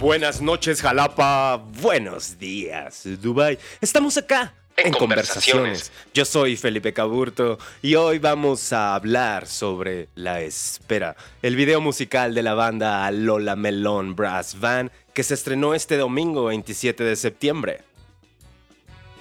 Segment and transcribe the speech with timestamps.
[0.00, 3.58] buenas noches Jalapa, buenos días Dubai.
[3.82, 5.92] Estamos acá en, conversaciones.
[6.14, 12.34] Yo soy Felipe Caburto y hoy vamos a hablar sobre La Espera, el video musical
[12.34, 17.82] de la banda Lola Melon Brass Band que se estrenó este domingo 27 de septiembre.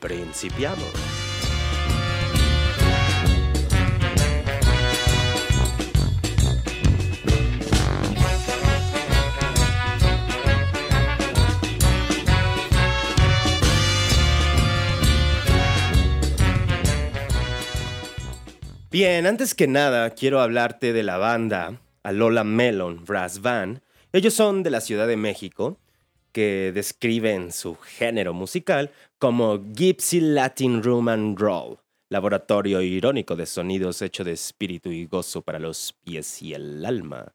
[0.00, 1.21] Principiamos.
[18.92, 23.80] Bien, antes que nada, quiero hablarte de la banda Alola Melon Brass Band.
[24.12, 25.78] Ellos son de la Ciudad de México,
[26.30, 31.78] que describen su género musical como Gypsy Latin Room and Roll,
[32.10, 37.32] laboratorio irónico de sonidos hecho de espíritu y gozo para los pies y el alma.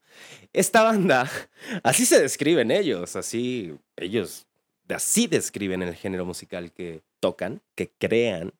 [0.52, 1.28] Esta banda,
[1.82, 4.46] así se describen ellos, así ellos,
[4.88, 8.52] así describen el género musical que tocan, que crean.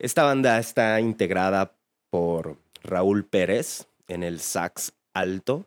[0.00, 1.76] Esta banda está integrada
[2.12, 5.66] por Raúl Pérez en el sax alto,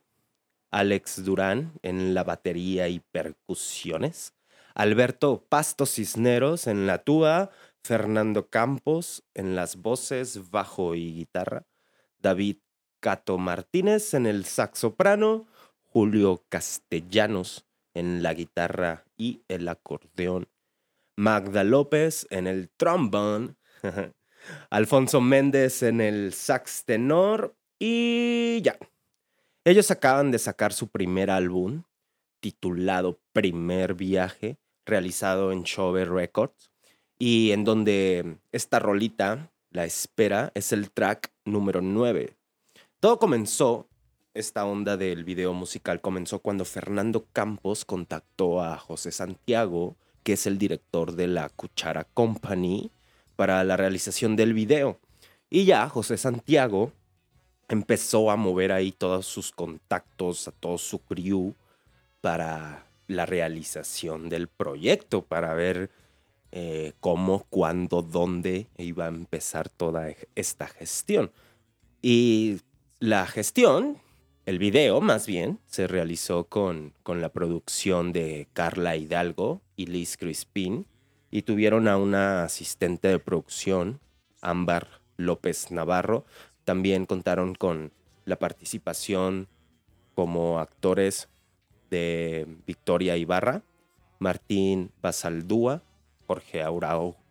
[0.70, 4.36] Alex Durán en la batería y percusiones,
[4.76, 7.50] Alberto Pasto Cisneros en la tuba,
[7.84, 11.66] Fernando Campos en las voces, bajo y guitarra,
[12.20, 12.58] David
[13.00, 15.48] Cato Martínez en el sax soprano,
[15.82, 20.48] Julio Castellanos en la guitarra y el acordeón,
[21.16, 23.58] Magda López en el trombón,
[24.70, 28.78] Alfonso Méndez en el sax tenor y ya.
[29.64, 31.84] Ellos acaban de sacar su primer álbum
[32.40, 36.70] titulado Primer Viaje, realizado en Chove Records,
[37.18, 42.36] y en donde esta rolita, La Espera, es el track número 9.
[43.00, 43.88] Todo comenzó,
[44.36, 50.46] esta onda del video musical comenzó cuando Fernando Campos contactó a José Santiago, que es
[50.46, 52.92] el director de la Cuchara Company,
[53.36, 55.00] para la realización del video.
[55.50, 56.92] Y ya José Santiago
[57.68, 61.54] empezó a mover ahí todos sus contactos, a todo su crew
[62.22, 65.90] para la realización del proyecto, para ver
[66.52, 71.32] eh, cómo, cuándo, dónde iba a empezar toda esta gestión.
[72.02, 72.62] Y
[73.00, 73.98] la gestión,
[74.46, 80.18] el video más bien, se realizó con, con la producción de Carla Hidalgo y Liz
[80.18, 80.86] Crispin
[81.36, 84.00] y tuvieron a una asistente de producción,
[84.40, 86.24] Ámbar López Navarro.
[86.64, 87.92] También contaron con
[88.24, 89.50] la participación
[90.16, 91.28] como actores
[91.90, 93.64] de Victoria Ibarra,
[94.18, 95.84] Martín Basaldúa,
[96.26, 96.64] Jorge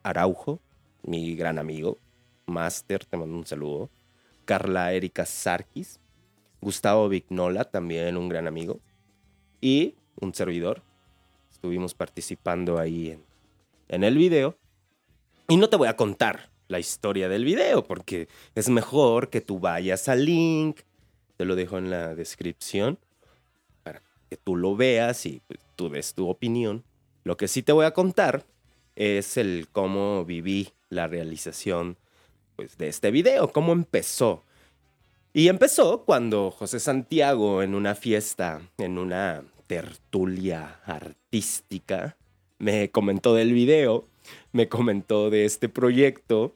[0.03, 0.61] Araujo,
[1.03, 1.97] mi gran amigo,
[2.45, 3.89] Master, te mando un saludo,
[4.45, 5.99] Carla Erika Sarkis,
[6.61, 8.81] Gustavo Vignola, también un gran amigo,
[9.63, 10.83] y un servidor.
[11.51, 13.34] Estuvimos participando ahí en
[13.89, 14.57] en el video.
[15.49, 19.59] Y no te voy a contar la historia del video porque es mejor que tú
[19.59, 20.81] vayas al link.
[21.37, 22.99] Te lo dejo en la descripción
[23.83, 26.85] para que tú lo veas y pues, tú des tu opinión.
[27.25, 28.45] Lo que sí te voy a contar
[28.97, 31.97] es el cómo viví la realización
[32.57, 34.43] pues, de este video, cómo empezó.
[35.33, 42.17] Y empezó cuando José Santiago en una fiesta, en una tertulia artística,
[42.65, 44.09] me comentó del video,
[44.53, 46.55] me comentó de este proyecto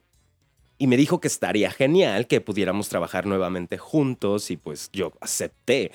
[0.78, 5.92] y me dijo que estaría genial que pudiéramos trabajar nuevamente juntos y pues yo acepté.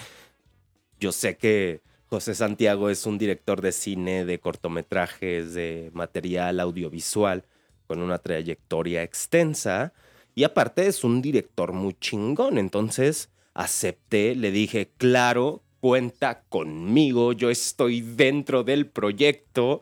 [1.00, 7.44] Yo sé que José Santiago es un director de cine, de cortometrajes, de material audiovisual
[7.88, 9.94] con una trayectoria extensa
[10.35, 17.50] y aparte es un director muy chingón, entonces acepté, le dije, claro, cuenta conmigo, yo
[17.50, 19.81] estoy dentro del proyecto.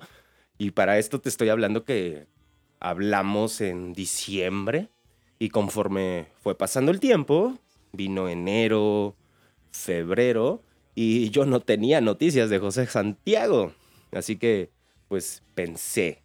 [0.62, 2.28] Y para esto te estoy hablando que
[2.80, 4.90] hablamos en diciembre
[5.40, 7.58] y conforme fue pasando el tiempo,
[7.94, 9.16] vino enero,
[9.72, 10.62] febrero
[10.94, 13.74] y yo no tenía noticias de José Santiago.
[14.12, 14.70] Así que
[15.08, 16.22] pues pensé,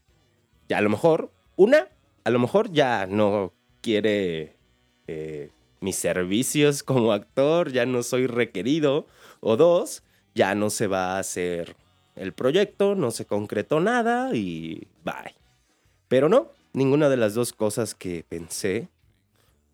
[0.68, 1.88] ya a lo mejor, una,
[2.24, 4.58] a lo mejor ya no quiere
[5.06, 5.48] eh,
[5.80, 9.06] mis servicios como actor, ya no soy requerido
[9.40, 10.02] o dos,
[10.34, 11.74] ya no se va a hacer
[12.16, 15.34] el proyecto, no se concretó nada y bye.
[16.08, 18.88] Pero no, ninguna de las dos cosas que pensé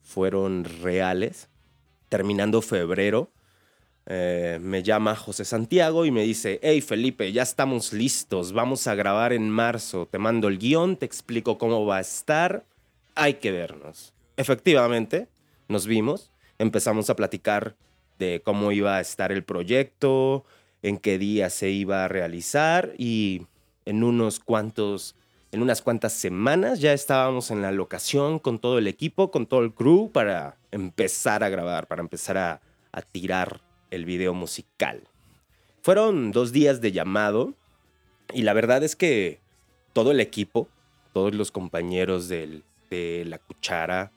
[0.02, 1.48] fueron reales.
[2.08, 3.30] Terminando febrero,
[4.06, 8.94] eh, me llama José Santiago y me dice, hey Felipe, ya estamos listos, vamos a
[8.94, 12.64] grabar en marzo, te mando el guion, te explico cómo va a estar,
[13.14, 14.12] hay que vernos.
[14.36, 15.28] Efectivamente,
[15.68, 17.76] nos vimos, empezamos a platicar
[18.18, 20.44] de cómo iba a estar el proyecto,
[20.82, 23.46] en qué día se iba a realizar y
[23.84, 25.14] en unos cuantos
[25.52, 29.60] en unas cuantas semanas ya estábamos en la locación con todo el equipo, con todo
[29.60, 32.60] el crew para empezar a grabar, para empezar a,
[33.10, 35.02] tirar el video musical.
[35.82, 37.54] Fueron dos días de llamado
[38.32, 39.40] y la verdad es que
[39.92, 40.68] todo el equipo,
[41.12, 42.62] todos los compañeros de
[43.26, 44.10] la cuchara,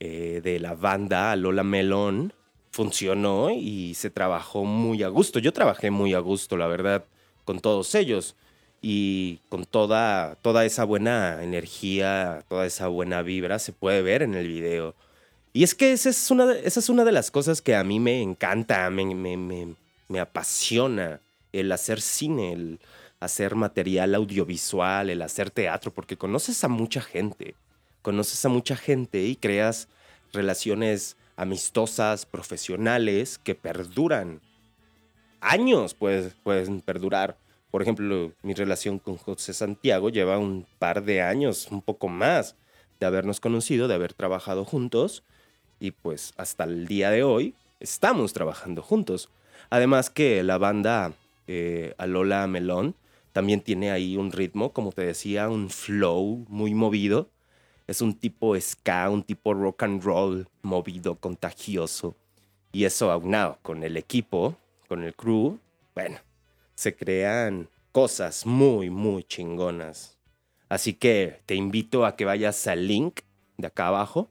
[0.00, 2.34] eh, de la banda Lola Melón,
[2.74, 5.38] funcionó y se trabajó muy a gusto.
[5.38, 7.04] Yo trabajé muy a gusto, la verdad,
[7.44, 8.34] con todos ellos
[8.82, 14.34] y con toda, toda esa buena energía, toda esa buena vibra se puede ver en
[14.34, 14.96] el video.
[15.52, 18.00] Y es que esa es una esa es una de las cosas que a mí
[18.00, 19.76] me encanta, me, me, me,
[20.08, 21.20] me apasiona,
[21.52, 22.80] el hacer cine, el
[23.20, 27.54] hacer material audiovisual, el hacer teatro, porque conoces a mucha gente,
[28.02, 29.86] conoces a mucha gente y creas
[30.32, 34.40] relaciones amistosas, profesionales, que perduran.
[35.40, 37.36] Años pues, pueden perdurar.
[37.70, 42.56] Por ejemplo, mi relación con José Santiago lleva un par de años, un poco más,
[43.00, 45.24] de habernos conocido, de haber trabajado juntos.
[45.80, 49.28] Y pues hasta el día de hoy estamos trabajando juntos.
[49.70, 51.12] Además que la banda
[51.46, 52.94] eh, Alola Melón
[53.32, 57.28] también tiene ahí un ritmo, como te decía, un flow muy movido.
[57.86, 62.16] Es un tipo ska, un tipo rock and roll movido, contagioso.
[62.72, 64.56] Y eso aunado con el equipo,
[64.88, 65.58] con el crew,
[65.94, 66.18] bueno,
[66.74, 70.18] se crean cosas muy, muy chingonas.
[70.68, 73.20] Así que te invito a que vayas al link
[73.58, 74.30] de acá abajo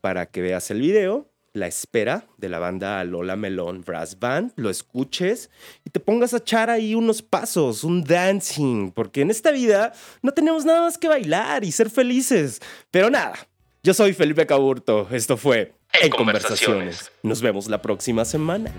[0.00, 4.70] para que veas el video, la espera de la banda Lola Melón Brass Band, lo
[4.70, 5.50] escuches
[5.84, 10.32] y te pongas a echar ahí unos pasos, un dancing, porque en esta vida no
[10.32, 12.60] tenemos nada más que bailar y ser felices.
[12.90, 13.34] Pero nada,
[13.82, 17.10] yo soy Felipe Caburto, esto fue En, conversaciones.
[17.22, 18.70] Nos vemos la próxima semana.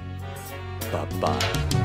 [0.91, 1.82] Bye bye.